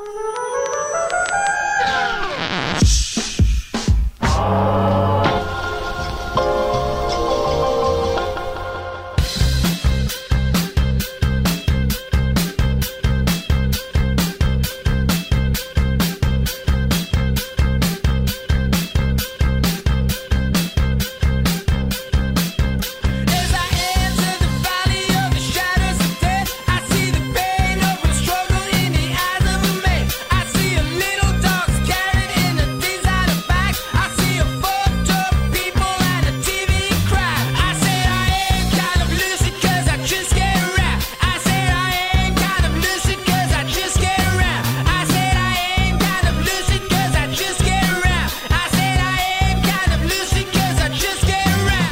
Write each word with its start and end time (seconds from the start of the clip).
Uh-huh. 0.00 0.24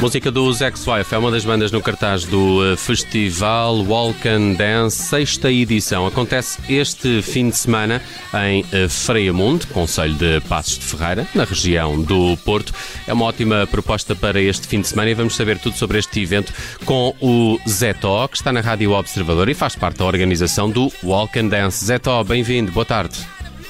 Música 0.06 0.30
dos 0.30 0.60
Ex-Wife 0.60 1.12
é 1.12 1.18
uma 1.18 1.32
das 1.32 1.44
bandas 1.44 1.72
no 1.72 1.82
cartaz 1.82 2.24
do 2.24 2.64
eh, 2.64 2.76
festival 2.76 3.82
Walk 3.82 4.28
and 4.28 4.52
Dance, 4.52 5.02
sexta 5.02 5.50
edição. 5.50 6.06
Acontece 6.06 6.60
este 6.68 7.20
fim 7.22 7.50
de 7.50 7.56
semana 7.56 8.00
em 8.46 8.64
eh, 8.70 8.88
Freiamundo, 8.88 9.66
Conselho 9.66 10.14
de 10.14 10.40
Passos 10.42 10.78
de 10.78 10.84
Ferreira, 10.84 11.26
na 11.34 11.42
região 11.42 12.00
do 12.00 12.36
Porto. 12.44 12.72
É 13.04 13.12
uma 13.12 13.24
ótima 13.24 13.66
proposta 13.66 14.14
para 14.14 14.40
este 14.40 14.68
fim 14.68 14.80
de 14.80 14.86
semana 14.86 15.10
e 15.10 15.14
vamos 15.14 15.34
saber 15.34 15.58
tudo 15.58 15.76
sobre 15.76 15.98
este 15.98 16.20
evento 16.20 16.52
com 16.84 17.12
o 17.20 17.58
Zé 17.68 17.92
Tó, 17.92 18.28
que 18.28 18.36
está 18.36 18.52
na 18.52 18.60
Rádio 18.60 18.92
Observador 18.92 19.48
e 19.48 19.54
faz 19.54 19.74
parte 19.74 19.98
da 19.98 20.04
organização 20.04 20.70
do 20.70 20.88
Walk 21.02 21.36
and 21.36 21.48
Dance. 21.48 21.84
Zé 21.84 21.98
Tó, 21.98 22.22
bem-vindo, 22.22 22.70
boa 22.70 22.86
tarde. 22.86 23.18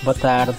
Boa 0.03 0.15
tarde, 0.15 0.55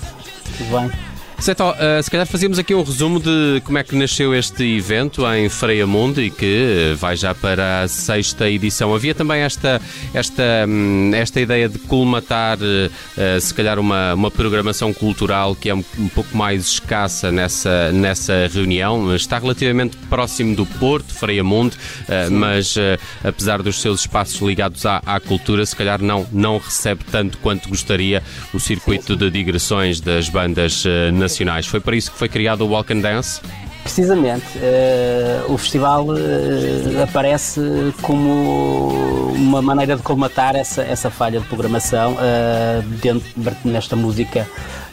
tudo 0.58 0.76
bem? 0.76 1.17
Seto, 1.40 1.70
uh, 1.70 2.02
se 2.02 2.10
calhar 2.10 2.26
fazíamos 2.26 2.58
aqui 2.58 2.74
um 2.74 2.82
resumo 2.82 3.20
de 3.20 3.62
como 3.64 3.78
é 3.78 3.84
que 3.84 3.96
nasceu 3.96 4.34
este 4.34 4.64
evento 4.76 5.24
em 5.34 5.48
Freia 5.48 5.86
Mundo 5.86 6.20
e 6.20 6.32
que 6.32 6.96
vai 6.98 7.16
já 7.16 7.34
para 7.34 7.84
a 7.84 7.88
sexta 7.88 8.50
edição. 8.50 8.94
Havia 8.94 9.14
também 9.14 9.42
esta, 9.42 9.80
esta, 10.16 10.44
hum, 10.68 11.12
esta 11.14 11.40
ideia 11.40 11.70
de 11.70 11.78
colmatar, 11.78 12.58
uh, 12.58 13.40
se 13.40 13.54
calhar, 13.54 13.78
uma, 13.78 14.16
uma 14.16 14.32
programação 14.32 14.92
cultural 14.92 15.56
que 15.56 15.70
é 15.70 15.76
um, 15.76 15.84
um, 16.00 16.10
pouco 16.10 16.36
mais 16.36 16.66
escassa 16.66 17.32
nessa, 17.32 17.92
nessa 17.92 18.50
reunião. 18.52 19.16
Está 19.16 19.38
relativamente 19.38 19.96
próximo 20.10 20.56
do 20.56 20.66
Porto, 20.66 21.14
Freia 21.14 21.44
Mundo, 21.44 21.74
uh, 21.76 22.32
mas 22.32 22.76
apesar 23.24 23.62
dos 23.62 23.80
seus 23.80 24.02
espaços 24.02 24.42
ligados 24.42 24.86
à, 24.86 25.02
à, 25.06 25.20
cultura, 25.20 25.66
se 25.66 25.76
calhar 25.76 26.02
não, 26.02 26.28
não 26.32 26.58
recebe 26.58 27.04
tanto 27.12 27.38
quanto 27.38 27.70
gostaria 27.70 28.24
o 28.54 28.60
circuito 28.60 29.16
de 29.16 29.30
digressões 29.30 30.02
das 30.02 30.30
bandas 30.30 30.84
nacionais 31.14 31.27
nacionais. 31.28 31.68
Foi 31.68 31.80
para 31.80 31.96
isso 31.96 32.12
que 32.12 32.18
foi 32.18 32.30
criado 32.30 32.62
o 32.62 32.70
Walk 32.70 32.94
and 32.94 33.02
Dance? 33.02 33.42
Precisamente. 33.84 34.46
Uh, 34.58 35.54
o 35.54 35.58
festival 35.58 36.08
uh, 36.08 37.04
aparece 37.04 37.62
como 38.02 38.90
uma 39.34 39.62
maneira 39.62 39.96
de 39.96 40.04
colmatar 40.04 40.56
essa, 40.56 40.82
essa 40.82 41.10
falha 41.10 41.40
de 41.40 41.46
programação 41.46 42.14
uh, 42.14 42.82
dentro, 43.02 43.26
nesta 43.64 43.96
música 43.96 44.46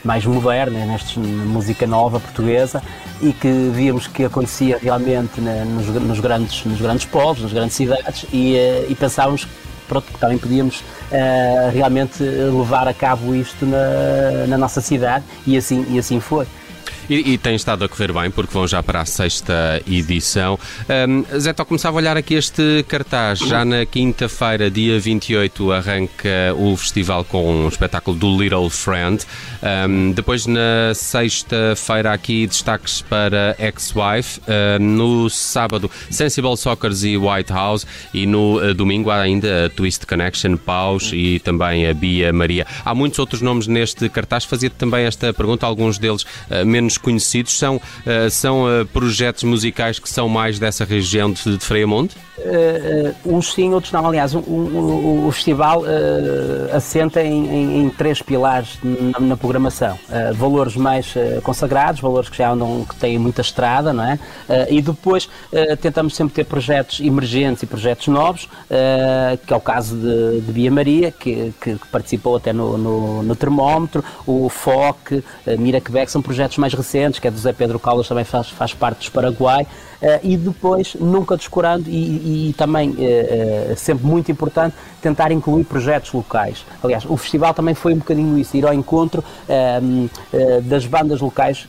mais 0.05 0.24
moderna, 0.24 0.86
nesta 0.86 1.18
música 1.18 1.86
nova 1.86 2.20
portuguesa 2.20 2.82
e 3.20 3.32
que 3.32 3.70
víamos 3.74 4.06
que 4.06 4.24
acontecia 4.24 4.78
realmente 4.80 5.40
nos, 5.40 5.86
nos, 5.86 6.20
grandes, 6.20 6.64
nos 6.64 6.80
grandes 6.80 7.06
polos, 7.06 7.42
nas 7.42 7.52
grandes 7.52 7.74
cidades 7.74 8.27
e, 8.33 8.55
e 8.89 8.95
pensávamos 8.95 9.48
pronto, 10.00 10.12
que 10.12 10.18
também 10.18 10.38
podíamos 10.38 10.80
uh, 10.80 11.70
realmente 11.72 12.22
levar 12.22 12.88
a 12.88 12.94
cabo 12.94 13.34
isto 13.34 13.64
na, 13.66 14.46
na 14.48 14.58
nossa 14.58 14.80
cidade 14.80 15.24
e 15.46 15.56
assim, 15.56 15.86
e 15.88 15.98
assim 15.98 16.20
foi. 16.20 16.46
E, 17.08 17.32
e, 17.32 17.38
tem 17.38 17.54
estado 17.54 17.84
a 17.84 17.88
correr 17.88 18.12
bem, 18.12 18.30
porque 18.30 18.52
vão 18.52 18.66
já 18.66 18.82
para 18.82 19.00
a 19.00 19.04
sexta 19.04 19.82
edição. 19.86 20.58
Um, 21.08 21.38
Zé, 21.38 21.50
a 21.50 21.64
começar 21.64 21.90
a 21.90 21.92
olhar 21.92 22.16
aqui 22.16 22.34
este 22.34 22.84
cartaz. 22.88 23.38
Já 23.40 23.64
na 23.64 23.84
quinta-feira, 23.84 24.70
dia 24.70 24.98
28, 24.98 25.72
arranca 25.72 26.54
o 26.56 26.76
festival 26.76 27.24
com 27.24 27.64
um 27.64 27.68
espetáculo 27.68 28.16
do 28.16 28.40
Little 28.40 28.70
Friend. 28.70 29.24
Um, 29.62 30.12
depois, 30.12 30.46
na 30.46 30.94
sexta-feira, 30.94 32.12
aqui 32.12 32.46
destaques 32.46 33.02
para 33.02 33.54
Ex-Wife. 33.58 34.40
Uh, 34.40 34.82
no 34.82 35.28
sábado, 35.28 35.90
Sensible 36.10 36.56
Soccers 36.56 37.04
e 37.04 37.16
White 37.16 37.52
House. 37.52 37.86
E 38.12 38.26
no 38.26 38.58
uh, 38.58 38.74
domingo, 38.74 39.10
há 39.10 39.20
ainda 39.20 39.66
a 39.66 39.70
Twist 39.70 40.06
Connection, 40.06 40.56
Paus 40.56 41.10
e 41.12 41.38
também 41.40 41.86
a 41.86 41.94
Bia 41.94 42.32
Maria. 42.32 42.66
Há 42.84 42.94
muitos 42.94 43.18
outros 43.18 43.42
nomes 43.42 43.66
neste 43.66 44.08
cartaz. 44.08 44.44
Fazia 44.44 44.70
também 44.70 45.04
esta 45.04 45.32
pergunta, 45.32 45.66
alguns 45.66 45.98
deles 45.98 46.22
uh, 46.22 46.64
menos 46.64 46.93
menos 46.94 46.98
conhecidos? 46.98 47.58
São, 47.58 47.77
uh, 47.77 48.30
são 48.30 48.64
uh, 48.64 48.86
projetos 48.86 49.44
musicais 49.44 49.98
que 49.98 50.08
são 50.08 50.28
mais 50.28 50.58
dessa 50.58 50.84
região 50.84 51.30
de, 51.32 51.56
de 51.56 51.64
Freiamonte? 51.64 52.16
Uh, 52.36 53.36
uns 53.36 53.52
sim, 53.55 53.72
outros 53.72 53.92
não. 53.92 54.06
Aliás, 54.06 54.34
o, 54.34 54.40
o, 54.40 55.28
o 55.28 55.33
festival 55.33 55.83
uh, 55.83 56.74
assenta 56.74 57.22
em, 57.22 57.46
em, 57.46 57.84
em, 57.84 57.90
três 57.90 58.20
pilares 58.20 58.77
na, 58.83 59.20
na 59.20 59.36
programação: 59.36 59.96
uh, 60.08 60.34
valores 60.34 60.74
mais 60.74 61.14
consagrados, 61.42 62.00
valores 62.00 62.28
que 62.28 62.36
já 62.36 62.50
andam, 62.50 62.84
que 62.88 62.96
têm 62.96 63.18
muita 63.18 63.40
estrada, 63.40 63.92
não 63.92 64.04
é? 64.04 64.18
e 64.68 64.80
depois 64.80 65.28
tentamos 65.80 66.14
sempre 66.16 66.34
ter 66.34 66.44
projetos 66.44 67.00
emergentes 67.00 67.62
e 67.62 67.66
projetos 67.66 68.08
novos, 68.08 68.48
que 69.46 69.52
é 69.52 69.56
o 69.56 69.60
caso 69.60 69.96
de, 69.96 70.40
de 70.40 70.52
Bia 70.52 70.70
Maria, 70.70 71.10
que, 71.12 71.52
que, 71.60 71.77
participou 71.90 72.36
até 72.36 72.52
no, 72.52 72.77
no, 72.77 73.22
no 73.22 73.36
termómetro, 73.36 74.04
o 74.27 74.48
FOC, 74.48 75.22
Mira 75.58 75.80
Quebec, 75.80 76.10
são 76.10 76.22
projetos 76.22 76.58
mais 76.58 76.74
recentes, 76.84 77.18
que 77.18 77.27
é 77.27 77.30
do 77.30 77.39
Zé 77.39 77.52
Pedro 77.52 77.78
Caldas, 77.78 78.06
também 78.08 78.24
faz, 78.24 78.50
faz 78.50 78.74
parte 78.74 78.98
dos 78.98 79.08
Paraguai, 79.08 79.67
e 80.22 80.36
depois 80.36 80.95
nunca 81.00 81.34
descurando 81.34 81.89
e, 81.89 82.50
e, 82.50 82.52
também 82.52 82.95
eh, 82.98 83.70
eh, 83.70 83.74
sempre 83.74 84.06
muito 84.06 84.30
importante 84.30 84.77
tentar 85.00 85.33
incluir 85.33 85.64
projetos 85.64 86.12
locais. 86.12 86.64
Aliás, 86.83 87.05
o 87.06 87.17
festival 87.17 87.55
também 87.55 87.74
foi 87.74 87.95
um 87.95 87.98
bocadinho 87.98 88.36
isso, 88.39 88.55
ir 88.55 88.67
ao 88.67 88.74
encontro 88.74 89.24
eh, 89.48 89.80
das 90.62 90.84
bandas 90.84 91.20
locais, 91.20 91.67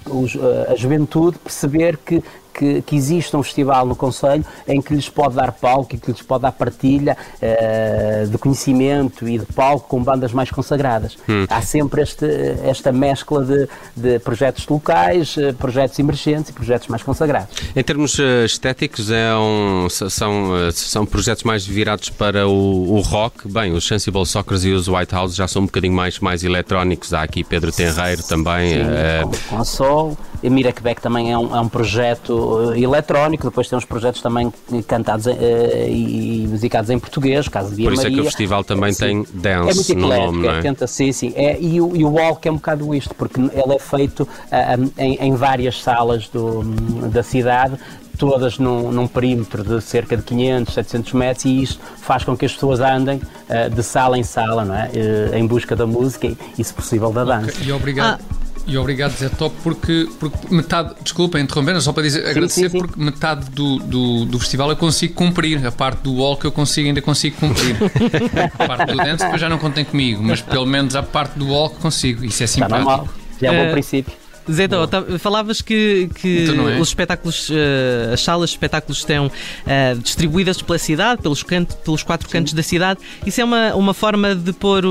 a 0.69 0.75
juventude, 0.75 1.37
perceber 1.37 1.97
que 1.97 2.21
que, 2.57 2.81
que 2.81 2.95
exista 2.95 3.37
um 3.37 3.43
festival 3.43 3.85
no 3.85 3.95
Conselho 3.95 4.45
em 4.67 4.81
que 4.81 4.93
lhes 4.93 5.09
pode 5.09 5.35
dar 5.35 5.51
palco 5.51 5.95
e 5.95 5.97
que 5.97 6.11
lhes 6.11 6.21
pode 6.21 6.43
dar 6.43 6.51
partilha 6.53 7.17
uh, 7.35 8.27
de 8.27 8.37
conhecimento 8.37 9.27
e 9.27 9.37
de 9.37 9.45
palco 9.45 9.87
com 9.89 10.01
bandas 10.01 10.31
mais 10.31 10.49
consagradas. 10.49 11.17
Hum. 11.27 11.45
Há 11.49 11.61
sempre 11.61 12.01
este, 12.01 12.25
esta 12.63 12.91
mescla 12.91 13.43
de, 13.43 13.69
de 13.95 14.19
projetos 14.19 14.65
locais, 14.67 15.37
eh, 15.37 15.51
projetos 15.53 15.99
emergentes 15.99 16.49
e 16.49 16.53
projetos 16.53 16.87
mais 16.87 17.03
consagrados. 17.03 17.55
Em 17.75 17.83
termos 17.83 18.17
uh, 18.19 18.45
estéticos, 18.45 19.11
é 19.11 19.35
um, 19.35 19.87
são, 19.89 20.71
são 20.71 21.05
projetos 21.05 21.43
mais 21.43 21.65
virados 21.65 22.09
para 22.09 22.47
o, 22.47 22.95
o, 22.95 23.01
rock. 23.01 23.47
Bem, 23.47 23.73
os 23.73 23.85
Sensible 23.85 24.25
Soccers 24.25 24.63
e 24.63 24.71
os 24.71 24.87
White 24.87 25.13
House 25.13 25.35
já 25.35 25.47
são 25.47 25.63
um 25.63 25.65
bocadinho 25.65 25.93
mais, 25.93 26.19
mais 26.19 26.43
eletrónicos. 26.43 27.13
Há 27.13 27.23
aqui 27.23 27.43
Pedro 27.43 27.71
Tenreiro 27.71 28.23
também. 28.23 28.73
Sim, 28.73 28.83
com, 29.23 29.55
com 29.55 29.61
a 29.61 29.65
Sol. 29.65 30.17
E 30.43 30.49
Mira 30.49 30.71
Quebec 30.71 31.01
também 31.01 31.31
é 31.31 31.37
um, 31.37 31.55
é 31.55 31.59
um 31.59 31.67
projeto 31.67 32.44
uh, 32.45 32.75
eletrónico, 32.75 33.43
depois 33.45 33.67
tem 33.67 33.77
uns 33.77 33.85
projetos 33.85 34.21
também 34.21 34.51
cantados 34.87 35.25
uh, 35.25 35.31
e 35.87 36.45
musicados 36.49 36.89
em 36.89 36.99
português, 36.99 37.47
caso 37.47 37.75
de 37.75 37.83
Por 37.83 37.93
isso 37.93 38.03
Maria. 38.03 38.15
é 38.15 38.15
que 38.15 38.21
o 38.21 38.25
festival 38.25 38.63
também 38.63 38.93
tem 38.93 39.25
dance 39.33 39.71
é 39.71 39.73
muito 39.73 39.95
no 39.95 40.07
nome, 40.07 40.47
não 40.47 40.55
é? 40.55 40.61
Tenta, 40.61 40.87
sim, 40.87 41.11
sim. 41.11 41.33
É, 41.35 41.57
e, 41.59 41.81
o, 41.81 41.95
e 41.95 42.03
o 42.03 42.09
walk 42.09 42.47
é 42.47 42.51
um 42.51 42.55
bocado 42.55 42.93
isto, 42.93 43.13
porque 43.15 43.39
ele 43.39 43.75
é 43.75 43.79
feito 43.79 44.23
uh, 44.23 44.91
em, 44.97 45.15
em, 45.15 45.35
várias 45.35 45.81
salas 45.81 46.27
do, 46.27 46.63
da 47.09 47.23
cidade, 47.23 47.77
todas 48.17 48.57
num, 48.57 48.91
num, 48.91 49.07
perímetro 49.07 49.63
de 49.63 49.81
cerca 49.81 50.15
de 50.15 50.23
500, 50.23 50.73
700 50.73 51.13
metros 51.13 51.45
e 51.45 51.61
isso 51.61 51.79
faz 51.97 52.23
com 52.23 52.35
que 52.35 52.45
as 52.45 52.53
pessoas 52.53 52.79
andem 52.79 53.17
uh, 53.17 53.69
de 53.73 53.83
sala 53.83 54.17
em 54.17 54.23
sala, 54.23 54.65
não 54.65 54.75
é? 54.75 54.89
Uh, 54.93 55.35
em 55.35 55.45
busca 55.45 55.75
da 55.75 55.85
música 55.85 56.27
e, 56.27 56.37
e 56.57 56.63
se 56.63 56.73
possível, 56.73 57.11
da 57.11 57.23
dança. 57.23 57.51
Okay. 57.51 57.67
E 57.67 57.71
obrigado. 57.71 58.21
Ah. 58.21 58.34
E 58.67 58.77
obrigado, 58.77 59.11
Zé 59.11 59.29
Top, 59.29 59.55
porque, 59.61 60.09
porque 60.19 60.53
metade, 60.53 60.95
desculpa 61.03 61.39
interromper, 61.39 61.79
só 61.81 61.93
para 61.93 62.03
dizer, 62.03 62.23
sim, 62.23 62.29
agradecer, 62.29 62.61
sim, 62.61 62.69
sim. 62.69 62.77
porque 62.79 62.99
metade 62.99 63.49
do, 63.51 63.77
do, 63.77 64.25
do, 64.25 64.39
festival 64.39 64.71
eu 64.71 64.75
consigo 64.75 65.13
cumprir, 65.13 65.63
a 65.65 65.71
parte 65.71 66.01
do 66.01 66.15
walk 66.15 66.43
eu 66.43 66.51
consigo, 66.51 66.87
ainda 66.87 67.01
consigo 67.01 67.37
cumprir. 67.37 67.75
a 68.57 68.67
parte 68.67 68.91
do 68.91 68.97
dance 68.97 69.23
depois 69.23 69.39
já 69.39 69.47
não 69.49 69.59
contem 69.59 69.85
comigo, 69.85 70.23
mas 70.23 70.41
pelo 70.41 70.65
menos 70.65 70.95
a 70.95 71.03
parte 71.03 71.37
do 71.37 71.47
walk 71.49 71.77
consigo, 71.77 72.25
isso 72.25 72.43
é 72.43 72.47
simpático. 72.47 72.79
Está 72.79 72.97
normal, 72.97 73.09
já 73.39 73.47
é 73.47 73.51
um 73.51 73.63
bom 73.63 73.69
uh, 73.69 73.73
princípio. 73.73 74.24
Zé 74.51 74.67
Dó, 74.67 74.85
tá, 74.85 75.03
falavas 75.19 75.61
que, 75.61 76.09
que 76.15 76.45
é? 76.47 76.79
os 76.79 76.89
espetáculos, 76.89 77.49
uh, 77.49 78.13
as 78.13 78.21
salas 78.21 78.49
de 78.49 78.55
espetáculos 78.55 78.99
estão 78.99 79.27
uh, 79.27 79.99
distribuídas 79.99 80.61
pela 80.61 80.77
cidade, 80.77 81.21
pelos, 81.21 81.41
canto, 81.43 81.75
pelos 81.77 82.03
quatro 82.03 82.27
Sim. 82.27 82.37
cantos 82.37 82.53
da 82.53 82.63
cidade. 82.63 82.99
Isso 83.25 83.41
é 83.41 83.43
uma, 83.43 83.75
uma 83.75 83.93
forma 83.93 84.35
de 84.35 84.53
pôr 84.53 84.85
uh, 84.85 84.89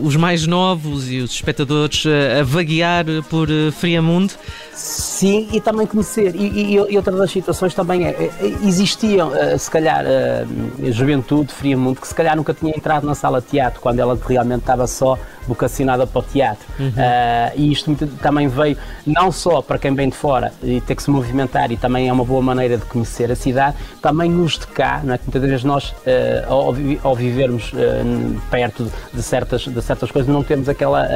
os 0.00 0.16
mais 0.16 0.46
novos 0.46 1.10
e 1.10 1.18
os 1.18 1.32
espectadores 1.32 2.04
a 2.38 2.42
vaguear 2.42 3.04
por 3.28 3.48
Friamundo? 3.78 4.32
Sim, 4.72 5.48
e 5.52 5.60
também 5.60 5.86
conhecer. 5.86 6.34
E, 6.34 6.46
e, 6.46 6.74
e 6.74 6.96
outra 6.96 7.14
das 7.14 7.30
situações 7.30 7.74
também 7.74 8.06
é, 8.06 8.10
é 8.10 8.32
existiam, 8.64 9.32
se 9.58 9.70
calhar, 9.70 10.04
a 10.06 10.90
juventude, 10.90 11.52
Friamundo, 11.52 12.00
que 12.00 12.08
se 12.08 12.14
calhar 12.14 12.36
nunca 12.36 12.54
tinha 12.54 12.72
entrado 12.76 13.06
na 13.06 13.14
sala 13.14 13.40
de 13.40 13.48
teatro, 13.48 13.80
quando 13.80 13.98
ela 13.98 14.18
realmente 14.26 14.60
estava 14.60 14.86
só 14.86 15.18
vocacionada 15.48 16.06
para 16.06 16.20
o 16.20 16.22
teatro. 16.22 16.66
Uhum. 16.78 16.88
Uh, 16.88 17.52
e 17.56 17.72
isto 17.72 17.90
também 18.06 18.48
veio 18.48 18.76
não 19.06 19.30
só 19.32 19.62
para 19.62 19.78
quem 19.78 19.94
vem 19.94 20.08
de 20.08 20.16
fora 20.16 20.52
e 20.62 20.80
ter 20.80 20.94
que 20.94 21.02
se 21.02 21.10
movimentar, 21.10 21.70
e 21.72 21.76
também 21.76 22.08
é 22.08 22.12
uma 22.12 22.24
boa 22.24 22.42
maneira 22.42 22.76
de 22.76 22.84
conhecer 22.84 23.30
a 23.30 23.36
cidade, 23.36 23.76
também 24.00 24.30
nos 24.30 24.58
de 24.58 24.66
cá, 24.66 25.00
não 25.02 25.14
é? 25.14 25.18
que 25.18 25.24
muitas 25.24 25.42
vezes 25.42 25.64
nós, 25.64 25.90
uh, 25.90 26.48
ao, 26.48 26.74
ao, 27.02 27.16
vivermos 27.16 27.72
uh, 27.72 28.40
perto 28.50 28.90
de 29.12 29.22
certas, 29.22 29.62
de 29.62 29.82
certas 29.82 30.10
coisas, 30.10 30.32
não 30.32 30.42
temos 30.42 30.68
aquela 30.68 31.08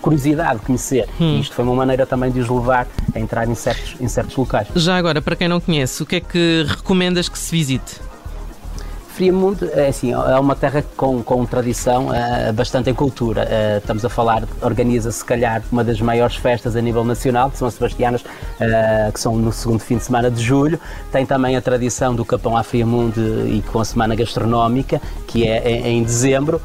curiosidade 0.00 0.60
de 0.60 0.66
conhecer. 0.66 1.08
Hum. 1.20 1.36
E 1.36 1.40
isto 1.40 1.54
foi 1.54 1.64
uma 1.64 1.74
maneira 1.74 2.06
também 2.06 2.30
de 2.30 2.40
os 2.40 2.48
levar 2.48 2.86
a 3.14 3.18
entrar 3.18 3.48
em 3.48 3.54
certos, 3.54 3.96
em 4.00 4.08
certos 4.08 4.36
locais. 4.36 4.68
Já 4.74 4.96
agora, 4.96 5.20
para 5.20 5.36
quem 5.36 5.48
não 5.48 5.60
conhece, 5.60 6.02
o 6.02 6.06
que 6.06 6.16
é 6.16 6.20
que 6.20 6.64
recomendas 6.68 7.28
que 7.28 7.38
se 7.38 7.50
visite? 7.50 8.05
Friamundo 9.16 9.70
é 9.72 9.88
assim, 9.88 10.12
é 10.12 10.38
uma 10.38 10.54
terra 10.54 10.84
com, 10.94 11.22
com 11.22 11.46
tradição 11.46 12.08
uh, 12.08 12.52
bastante 12.52 12.90
em 12.90 12.94
cultura. 12.94 13.48
Uh, 13.48 13.78
estamos 13.78 14.04
a 14.04 14.10
falar, 14.10 14.42
organiza 14.60 15.10
se 15.10 15.24
calhar 15.24 15.62
uma 15.72 15.82
das 15.82 16.02
maiores 16.02 16.36
festas 16.36 16.76
a 16.76 16.82
nível 16.82 17.02
nacional, 17.02 17.50
que 17.50 17.56
são 17.56 17.66
as 17.66 17.72
Sebastianas, 17.72 18.20
uh, 18.20 19.10
que 19.10 19.18
são 19.18 19.34
no 19.34 19.50
segundo 19.54 19.80
fim 19.80 19.96
de 19.96 20.04
semana 20.04 20.30
de 20.30 20.42
julho. 20.42 20.78
Tem 21.10 21.24
também 21.24 21.56
a 21.56 21.62
tradição 21.62 22.14
do 22.14 22.26
Capão 22.26 22.58
à 22.58 22.62
Friamundo 22.62 23.48
e 23.48 23.62
com 23.72 23.80
a 23.80 23.86
semana 23.86 24.14
gastronómica, 24.14 25.00
que 25.26 25.48
é 25.48 25.66
em, 25.66 25.96
em 25.96 26.02
dezembro. 26.02 26.60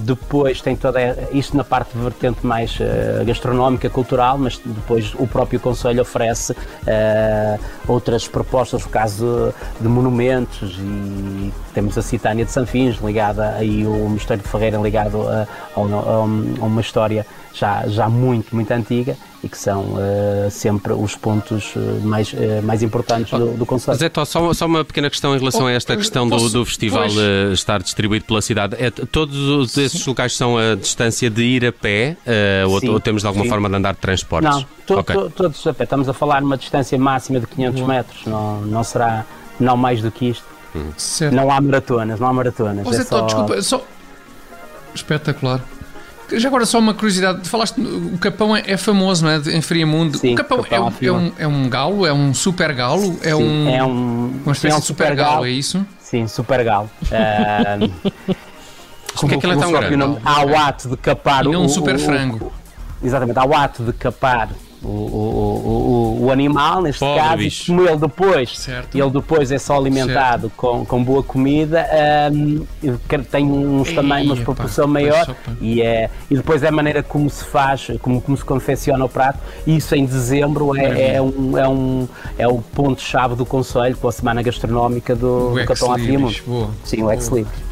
depois 0.00 0.60
tem 0.60 0.76
toda 0.76 1.00
isto 1.32 1.56
na 1.56 1.64
parte 1.64 1.96
vertente 1.96 2.46
mais 2.46 2.78
gastronómica, 3.24 3.88
cultural, 3.88 4.36
mas 4.36 4.60
depois 4.62 5.14
o 5.18 5.26
próprio 5.26 5.58
Conselho 5.58 6.02
oferece 6.02 6.54
outras 7.88 8.28
propostas, 8.28 8.82
no 8.82 8.90
caso 8.90 9.54
de 9.80 9.88
monumentos 9.88 10.78
e 10.78 11.52
temos 11.72 11.96
a 11.96 12.02
Citânia 12.02 12.44
de 12.44 12.52
Sanfins, 12.52 12.98
ligada 13.02 13.54
aí 13.56 13.86
o 13.86 14.08
Mosteiro 14.08 14.42
de 14.42 14.48
Ferreira, 14.48 14.78
ligado 14.78 15.22
a, 15.28 15.46
a, 15.76 15.80
a, 15.80 16.20
uma 16.64 16.80
história 16.80 17.26
já, 17.52 17.86
já 17.86 18.08
muito, 18.08 18.54
muito 18.54 18.70
antiga 18.70 19.16
e 19.42 19.48
que 19.48 19.56
são 19.56 19.94
uh, 19.94 20.50
sempre 20.50 20.92
os 20.92 21.16
pontos 21.16 21.72
eh, 21.74 21.80
mais, 22.02 22.32
uh, 22.32 22.62
mais 22.62 22.82
importantes 22.82 23.30
do, 23.30 23.56
do 23.56 23.64
Conselho. 23.64 23.96
Zé, 23.96 24.10
só, 24.24 24.52
só 24.52 24.66
uma 24.66 24.84
pequena 24.84 25.08
questão 25.08 25.34
em 25.34 25.38
relação 25.38 25.62
oh, 25.62 25.66
a 25.66 25.72
esta 25.72 25.96
questão 25.96 26.28
posso, 26.28 26.50
do, 26.50 26.60
do 26.60 26.66
festival 26.66 27.06
uh, 27.08 27.52
estar 27.52 27.82
distribuído 27.82 28.26
pela 28.26 28.42
cidade. 28.42 28.76
É, 28.78 28.90
todos 28.90 29.78
esses 29.78 30.04
locais 30.06 30.36
são 30.36 30.58
a 30.58 30.74
distância 30.74 31.30
de 31.30 31.42
ir 31.42 31.64
a 31.64 31.72
pé 31.72 32.16
ou, 32.66 32.92
ou, 32.92 33.00
temos 33.00 33.22
de 33.22 33.26
alguma 33.26 33.44
sim. 33.44 33.50
forma 33.50 33.68
de 33.68 33.76
andar 33.76 33.94
de 33.94 34.00
transportes? 34.00 34.50
Não, 34.50 34.66
to, 34.86 34.98
okay. 34.98 35.16
to, 35.16 35.30
todos 35.30 35.66
a 35.66 35.72
pé. 35.72 35.84
Estamos 35.84 36.08
a 36.08 36.12
falar 36.12 36.42
numa 36.42 36.58
distância 36.58 36.98
máxima 36.98 37.40
de 37.40 37.46
500 37.46 37.80
metros, 37.82 38.26
não, 38.26 38.60
não 38.60 38.84
será 38.84 39.24
não 39.58 39.76
mais 39.76 40.02
do 40.02 40.10
que 40.10 40.30
isto. 40.30 40.44
Não 41.32 41.50
há 41.50 41.60
maratonas, 41.60 42.20
não 42.20 42.28
há 42.28 42.32
maratonas. 42.32 42.84
Mas 42.86 42.98
é 42.98 43.02
então, 43.02 43.18
só... 43.18 43.26
desculpa, 43.26 43.62
só. 43.62 43.84
Espetacular. 44.94 45.60
Já 46.32 46.48
agora 46.48 46.64
só 46.64 46.78
uma 46.78 46.94
curiosidade, 46.94 47.48
falaste 47.48 47.80
o 47.80 48.16
Capão 48.18 48.56
é, 48.56 48.62
é 48.64 48.76
famoso, 48.76 49.24
não 49.24 49.32
é? 49.32 49.36
Em 49.38 49.60
Friamundo. 49.60 50.18
Sim, 50.18 50.34
o 50.34 50.36
Capão, 50.36 50.62
Capão 50.62 50.92
é, 51.00 51.06
é, 51.06 51.12
um, 51.12 51.32
é 51.38 51.46
um 51.46 51.68
galo? 51.68 52.06
É 52.06 52.12
um 52.12 52.32
super 52.32 52.72
galo? 52.72 53.18
É, 53.22 53.34
sim, 53.34 53.42
um, 53.42 53.68
é 53.68 53.84
um, 53.84 54.40
uma 54.44 54.52
espécie 54.52 54.74
é 54.74 54.76
um 54.76 54.80
de 54.80 54.86
super 54.86 55.16
galo, 55.16 55.32
galo, 55.32 55.46
é 55.46 55.50
isso? 55.50 55.84
Sim, 55.98 56.26
super 56.26 56.62
galo. 56.64 56.90
Uh, 59.12 59.16
como 59.16 59.34
é 59.34 59.38
que 59.38 59.46
ele 59.46 59.54
é 59.54 59.56
tão 59.56 59.72
grande? 59.72 59.96
Nome, 59.96 60.18
há 60.24 60.46
o 60.46 60.56
ato 60.56 60.88
de 60.88 60.96
capar 60.96 61.44
e 61.44 61.48
o. 61.48 61.54
É 61.54 61.58
um 61.58 61.68
super 61.68 61.98
frango. 61.98 62.46
O, 63.02 63.06
exatamente, 63.06 63.38
há 63.38 63.44
o 63.44 63.54
ato 63.54 63.82
de 63.82 63.92
capar 63.92 64.50
o, 64.82 64.88
o, 64.88 64.90
o, 64.90 65.99
o 66.20 66.30
animal, 66.30 66.82
neste 66.82 67.00
Pobre 67.00 67.20
caso, 67.20 67.36
bicho. 67.38 67.66
como 67.66 67.88
ele 67.88 67.96
depois, 67.96 68.58
certo. 68.58 68.94
ele 68.94 69.10
depois 69.10 69.50
é 69.50 69.58
só 69.58 69.78
alimentado 69.78 70.52
com, 70.54 70.84
com 70.84 71.02
boa 71.02 71.22
comida, 71.22 71.86
um, 72.30 72.66
tem 73.30 73.46
uns 73.46 73.90
também 73.92 74.26
uma 74.26 74.36
proporção 74.36 74.86
maior 74.86 75.34
e, 75.60 75.80
é, 75.80 76.10
e 76.30 76.36
depois 76.36 76.62
é 76.62 76.68
a 76.68 76.72
maneira 76.72 77.02
como 77.02 77.30
se 77.30 77.44
faz, 77.44 77.88
como, 78.02 78.20
como 78.20 78.36
se 78.36 78.44
confecciona 78.44 79.02
o 79.02 79.08
prato. 79.08 79.38
Isso 79.66 79.94
em 79.94 80.04
dezembro 80.04 80.76
é, 80.76 81.14
é, 81.14 81.22
um, 81.22 81.56
é, 81.56 81.66
um, 81.66 82.08
é 82.36 82.46
o 82.46 82.58
ponto-chave 82.58 83.34
do 83.34 83.46
Conselho 83.46 83.96
com 83.96 84.08
a 84.08 84.12
Semana 84.12 84.42
Gastronómica 84.42 85.16
do, 85.16 85.54
do 85.54 85.64
Capão 85.64 85.92
Afirmo. 85.92 86.30
Sim, 86.84 87.02
o 87.02 87.10
ex-libris. 87.10 87.70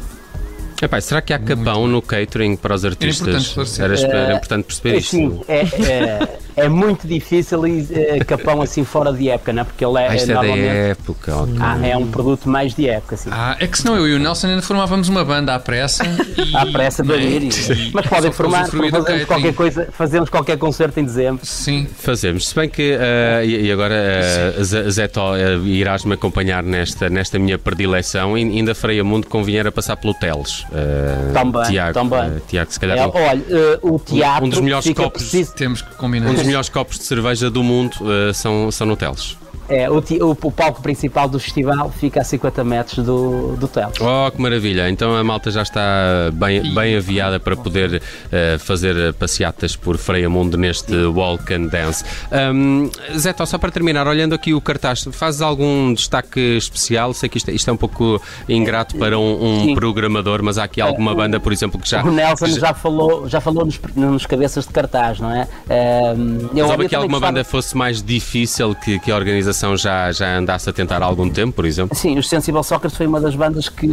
Epá, 0.81 1.01
será 1.01 1.21
que 1.21 1.33
há 1.33 1.39
capão 1.39 1.87
no 1.87 2.01
catering 2.01 2.55
para 2.55 2.73
os 2.73 2.85
artistas? 2.85 3.77
Era, 3.79 3.99
era 3.99 4.33
importante 4.33 4.63
perceber 4.63 4.95
é, 4.95 4.97
isto. 4.97 5.11
Sim, 5.11 5.41
é, 5.47 5.59
é, 5.59 6.39
é, 6.65 6.69
muito 6.69 7.07
difícil 7.07 7.65
e 7.67 7.87
é, 7.91 8.19
capão 8.19 8.61
assim 8.61 8.83
fora 8.83 9.13
de 9.13 9.29
época, 9.29 9.53
não 9.53 9.61
é? 9.61 9.65
Porque 9.65 9.85
ele 9.85 9.99
é, 9.99 10.07
ah, 10.07 10.15
isto 10.15 10.31
é 10.31 10.33
normalmente, 10.33 10.67
da 10.67 10.73
época. 10.73 11.35
Okay. 11.35 11.57
Ah, 11.59 11.87
é 11.87 11.97
um 11.97 12.07
produto 12.07 12.49
mais 12.49 12.73
de 12.73 12.87
época, 12.87 13.17
sim. 13.17 13.29
Ah, 13.31 13.55
é 13.59 13.67
que 13.67 13.77
senão 13.77 13.95
eu 13.95 14.07
e 14.07 14.13
o 14.15 14.19
Nelson 14.19 14.47
ainda 14.47 14.61
formávamos 14.61 15.09
uma 15.09 15.23
banda 15.23 15.55
à 15.55 15.59
pressa. 15.59 16.03
E... 16.39 16.55
À 16.55 16.65
pressa 16.65 17.03
para 17.03 17.17
ir. 17.17 17.49
Mas 17.93 18.05
podem 18.05 18.31
formar, 18.31 18.67
fazemos 18.67 19.25
qualquer 19.25 19.53
coisa, 19.53 19.87
fazemos 19.91 20.29
qualquer 20.29 20.57
concerto 20.57 20.99
em 20.99 21.03
dezembro. 21.03 21.45
Sim. 21.45 21.85
Fazemos. 21.97 22.47
Se 22.47 22.55
bem 22.55 22.69
que, 22.69 22.95
uh, 22.95 23.43
e 23.43 23.69
agora, 23.71 23.95
uh, 24.57 24.63
Zé 24.63 25.07
Tó, 25.07 25.33
uh, 25.33 25.67
irás-me 25.67 26.13
acompanhar 26.13 26.63
nesta, 26.63 27.09
nesta 27.09 27.37
minha 27.37 27.57
predileção, 27.57 28.35
ainda 28.35 28.73
Freia 28.73 29.03
Mundo 29.03 29.27
convinha 29.27 29.59
a 29.67 29.71
passar 29.71 29.97
pelo 29.97 30.13
Teles. 30.13 30.61
Uh, 30.69 31.33
também, 31.33 31.63
Tiago, 31.63 31.93
também. 31.93 32.37
Uh, 32.37 32.41
Tiago, 32.47 32.71
se 32.71 32.79
calhar. 32.79 32.97
É, 32.97 33.07
olha, 33.07 33.77
uh, 33.83 33.95
o 33.95 33.99
teatro. 33.99 34.45
Um 34.45 34.49
dos 34.49 34.59
melhores 34.61 34.93
copos. 34.93 35.23
Preciso... 35.23 35.53
Temos 35.53 35.81
que 35.81 35.95
combinar. 35.95 36.29
Um 36.29 36.33
melhores 36.49 36.67
copos 36.67 36.97
de 36.97 37.03
cerveja 37.03 37.49
do 37.49 37.63
mundo 37.63 37.95
são, 38.33 38.71
são 38.71 38.87
no. 38.87 39.37
É, 39.69 39.89
o, 39.89 39.97
o, 39.97 40.31
o, 40.31 40.51
palco 40.51 40.81
principal 40.81 41.29
do 41.29 41.39
festival 41.39 41.91
fica 41.91 42.21
a 42.21 42.23
50 42.23 42.63
metros 42.63 43.05
do, 43.05 43.55
do 43.55 43.65
hotel. 43.65 43.91
Oh, 43.99 44.31
que 44.31 44.41
maravilha! 44.41 44.89
Então 44.89 45.15
a 45.15 45.23
malta 45.23 45.51
já 45.51 45.61
está 45.61 46.31
bem, 46.33 46.73
bem 46.73 46.97
aviada 46.97 47.39
para 47.39 47.55
poder 47.55 48.01
uh, 48.01 48.59
fazer 48.59 49.13
passeatas 49.13 49.75
por 49.75 49.97
Freia 49.97 50.27
Mundo 50.27 50.57
neste 50.57 50.95
Walk 51.05 51.53
and 51.53 51.67
Dance. 51.67 52.03
Um, 52.31 52.89
Zé, 53.15 53.33
só 53.45 53.57
para 53.59 53.71
terminar, 53.71 54.07
olhando 54.07 54.33
aqui 54.33 54.53
o 54.53 54.59
cartaz, 54.59 55.07
fazes 55.11 55.41
algum 55.41 55.93
destaque 55.93 56.39
especial? 56.57 57.13
Sei 57.13 57.29
que 57.29 57.37
isto, 57.37 57.51
isto 57.51 57.69
é 57.69 57.73
um 57.73 57.77
pouco 57.77 58.19
ingrato 58.47 58.97
para 58.97 59.19
um, 59.19 59.69
um 59.69 59.75
programador, 59.75 60.41
mas 60.41 60.57
há 60.57 60.63
aqui 60.63 60.81
alguma 60.81 61.13
banda, 61.13 61.39
por 61.39 61.53
exemplo, 61.53 61.79
que 61.79 61.87
já. 61.87 62.03
O 62.03 62.11
Nelson 62.11 62.47
já, 62.47 62.59
já 62.59 62.73
falou, 62.73 63.29
já 63.29 63.39
falou 63.39 63.65
nos, 63.65 63.79
nos 63.95 64.25
cabeças 64.25 64.65
de 64.65 64.73
cartaz, 64.73 65.19
não 65.19 65.31
é? 65.31 65.47
Um, 66.17 66.49
mas 66.53 66.71
houve 66.71 66.85
aqui 66.85 66.95
alguma 66.95 67.19
gostava... 67.19 67.33
banda 67.33 67.43
fosse 67.43 67.77
mais 67.77 68.01
difícil 68.01 68.73
que, 68.75 68.97
que 68.99 69.11
a 69.11 69.15
organização 69.15 69.58
já, 69.77 70.11
já 70.11 70.37
andasse 70.37 70.69
a 70.69 70.73
tentar 70.73 71.01
há 71.01 71.05
algum 71.05 71.29
tempo, 71.29 71.53
por 71.53 71.65
exemplo? 71.65 71.97
Sim, 71.97 72.17
os 72.17 72.27
Sensible 72.27 72.63
Soccer 72.63 72.89
foi 72.89 73.07
uma 73.07 73.19
das 73.19 73.35
bandas 73.35 73.69
que, 73.69 73.87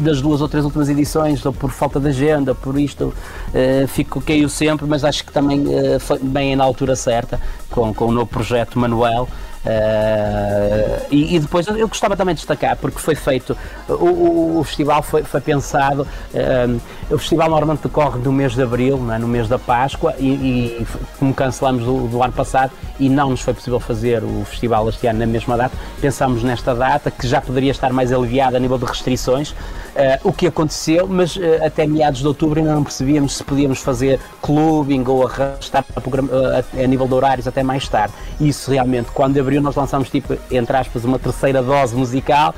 das 0.00 0.20
duas 0.20 0.40
ou 0.40 0.48
três 0.48 0.64
últimas 0.64 0.88
edições, 0.88 1.44
ou 1.44 1.52
por 1.52 1.70
falta 1.70 1.98
de 2.00 2.08
agenda, 2.08 2.54
por 2.54 2.78
isto, 2.78 3.06
uh, 3.06 3.88
fico, 3.88 4.20
caiu 4.20 4.48
sempre, 4.48 4.86
mas 4.86 5.04
acho 5.04 5.24
que 5.24 5.32
também 5.32 5.60
uh, 5.60 6.00
foi 6.00 6.18
bem 6.18 6.56
na 6.56 6.64
altura 6.64 6.96
certa, 6.96 7.40
com, 7.70 7.92
com 7.92 8.06
o 8.06 8.12
novo 8.12 8.26
projeto 8.26 8.78
Manuel. 8.78 9.28
Uh, 9.64 11.06
e, 11.08 11.36
e, 11.36 11.38
depois 11.38 11.66
eu 11.68 11.86
gostava 11.86 12.16
também 12.16 12.34
de 12.34 12.40
destacar, 12.40 12.76
porque 12.76 12.98
foi 12.98 13.14
feito, 13.14 13.56
o, 13.88 13.92
o, 13.92 14.58
o 14.58 14.64
festival 14.64 15.04
foi, 15.04 15.22
foi 15.22 15.40
pensado, 15.40 16.02
uh, 16.02 16.80
o 17.08 17.18
festival 17.18 17.48
normalmente 17.48 17.82
decorre 17.82 18.18
no 18.18 18.32
mês 18.32 18.54
de 18.54 18.62
Abril, 18.62 18.98
é? 19.12 19.18
no 19.18 19.28
mês 19.28 19.46
da 19.48 19.60
Páscoa, 19.60 20.14
e, 20.18 20.30
e 20.30 20.86
como 21.16 21.32
cancelamos 21.32 21.84
do, 21.84 22.08
do, 22.08 22.22
ano 22.22 22.32
passado 22.32 22.72
e 22.98 23.08
não 23.08 23.30
nos 23.30 23.40
foi 23.40 23.54
possível 23.54 23.78
fazer 23.78 24.24
o 24.24 24.44
festival 24.44 24.88
este 24.88 25.06
ano 25.06 25.20
na 25.20 25.26
mesma 25.26 25.56
data, 25.56 25.76
pensámos 26.00 26.42
nesta 26.42 26.74
data 26.74 27.08
que 27.10 27.28
já 27.28 27.40
poderia 27.40 27.70
estar 27.70 27.92
mais 27.92 28.12
aliviada 28.12 28.56
a 28.56 28.60
nível 28.60 28.78
de 28.78 28.84
restrições, 28.84 29.54
o 30.24 30.32
que 30.32 30.46
aconteceu, 30.46 31.06
mas 31.06 31.36
uh, 31.36 31.40
até 31.64 31.86
meados 31.86 32.20
de 32.20 32.26
outubro 32.26 32.58
ainda 32.58 32.74
não 32.74 32.82
percebíamos 32.82 33.36
se 33.36 33.44
podíamos 33.44 33.80
fazer 33.80 34.18
clubbing 34.40 35.04
ou 35.06 35.26
arrastar 35.26 35.84
a, 35.94 36.00
uh, 36.00 36.82
a, 36.82 36.86
nível 36.86 37.06
de 37.06 37.14
horários 37.14 37.46
até 37.46 37.62
mais 37.62 37.88
tarde. 37.88 38.14
Isso 38.40 38.70
realmente, 38.70 39.10
quando 39.12 39.38
abriu, 39.38 39.60
nós 39.60 39.74
lançámos, 39.76 40.08
tipo, 40.08 40.36
entre 40.50 40.76
aspas, 40.76 41.04
uma 41.04 41.18
terceira 41.18 41.62
dose 41.62 41.94
musical 41.94 42.54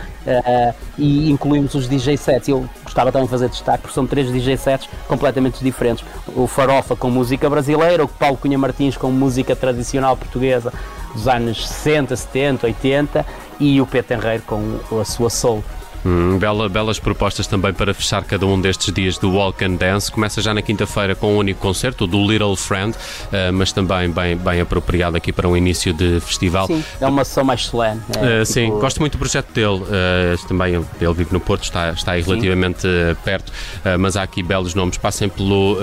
e 0.96 1.30
incluímos 1.30 1.74
os 1.74 1.88
DJ 1.88 2.16
sets. 2.16 2.48
Eu 2.48 2.68
gostava 2.82 3.12
também 3.12 3.26
de 3.26 3.30
fazer 3.30 3.48
destaque, 3.48 3.82
porque 3.82 3.94
são 3.94 4.06
três 4.06 4.30
DJ 4.32 4.56
sets 4.56 4.88
completamente 5.06 5.62
diferentes. 5.62 6.04
O 6.34 6.46
Farofa 6.46 6.96
com 6.96 7.10
música 7.10 7.50
brasileira, 7.50 8.04
o 8.04 8.08
Paulo 8.08 8.36
Cunha 8.36 8.56
Martins 8.56 8.96
com 8.96 9.10
música 9.10 9.54
tradicional 9.54 10.16
portuguesa 10.16 10.72
dos 11.14 11.28
anos 11.28 11.68
60, 11.68 12.16
70, 12.16 12.66
80 12.66 13.26
e 13.60 13.80
o 13.80 13.86
Pedro 13.86 14.14
Henreiro 14.14 14.42
com 14.46 15.00
a 15.00 15.04
sua 15.04 15.30
soul 15.30 15.62
Hum, 16.04 16.38
bela, 16.38 16.68
belas 16.68 16.98
propostas 16.98 17.46
também 17.46 17.72
para 17.72 17.94
fechar 17.94 18.22
cada 18.24 18.44
um 18.44 18.60
destes 18.60 18.92
dias 18.92 19.16
do 19.16 19.32
Walk 19.32 19.64
and 19.64 19.76
Dance. 19.76 20.12
Começa 20.12 20.42
já 20.42 20.52
na 20.52 20.60
quinta-feira 20.60 21.14
com 21.14 21.34
um 21.34 21.38
único 21.38 21.60
concerto, 21.60 22.04
o 22.04 22.06
do 22.06 22.30
Little 22.30 22.54
Friend, 22.56 22.94
uh, 22.94 23.52
mas 23.52 23.72
também 23.72 24.10
bem, 24.10 24.36
bem 24.36 24.60
apropriado 24.60 25.16
aqui 25.16 25.32
para 25.32 25.48
um 25.48 25.56
início 25.56 25.94
de 25.94 26.20
festival. 26.20 26.66
Sim, 26.66 26.84
é 27.00 27.06
uma 27.06 27.24
sessão 27.24 27.44
mais 27.44 27.64
solene. 27.64 28.00
É, 28.16 28.18
uh, 28.18 28.44
tipo... 28.44 28.46
Sim, 28.46 28.70
gosto 28.70 29.00
muito 29.00 29.12
do 29.12 29.18
projeto 29.18 29.50
dele. 29.52 29.82
Uh, 29.82 30.46
também 30.46 30.74
ele 30.74 31.14
vive 31.14 31.32
no 31.32 31.40
Porto, 31.40 31.64
está, 31.64 31.90
está 31.90 32.12
aí 32.12 32.22
relativamente 32.22 32.86
perto, 33.24 33.52
mas 33.98 34.16
há 34.16 34.22
aqui 34.22 34.42
belos 34.42 34.74
nomes. 34.74 34.98
Passem 34.98 35.28
pelo. 35.28 35.78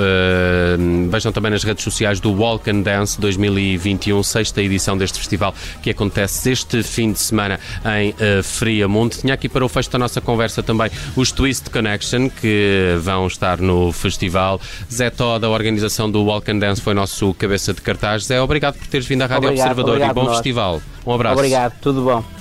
vejam 1.10 1.32
também 1.32 1.52
nas 1.52 1.64
redes 1.64 1.84
sociais 1.84 2.20
do 2.20 2.32
Walk 2.32 2.70
and 2.70 2.82
Dance 2.82 3.20
2021, 3.20 4.22
sexta 4.24 4.62
edição 4.62 4.98
deste 4.98 5.18
festival 5.18 5.54
que 5.82 5.90
acontece 5.90 6.52
este 6.52 6.84
fim 6.84 7.12
de 7.12 7.20
semana 7.20 7.60
em 8.00 8.14
Friamundo. 8.44 9.16
Tinha 9.18 9.34
aqui 9.34 9.48
para 9.50 9.66
o 9.66 9.70
fecho 9.70 9.90
da 9.90 9.98
nossa 9.98 10.11
nossa 10.12 10.20
conversa 10.20 10.62
também 10.62 10.92
os 11.16 11.32
Twist 11.32 11.70
Connection, 11.70 12.30
que 12.30 12.98
vão 13.00 13.28
estar 13.28 13.60
no 13.60 13.94
festival. 13.94 14.60
Zé 14.92 15.10
Tó, 15.10 15.40
da 15.40 15.50
organização 15.50 16.12
do 16.12 16.22
Walk 16.26 16.52
and 16.52 16.60
Dance, 16.60 16.82
foi 16.82 16.94
nosso 16.94 17.34
cabeça 17.36 17.74
de 17.74 17.82
cartaz. 17.82 18.26
Zé, 18.26 18.42
obrigado 18.42 18.78
por 18.78 18.88
teres 18.88 19.08
vindo 19.08 19.22
à 19.22 19.26
Rádio 19.26 19.48
obrigado, 19.48 19.68
Observador 19.68 19.96
obrigado, 19.96 20.18
e 20.18 20.22
bom 20.22 20.30
festival. 20.32 20.82
Um 21.06 21.14
abraço. 21.14 21.36
Obrigado, 21.36 21.74
tudo 21.82 22.02
bom. 22.02 22.41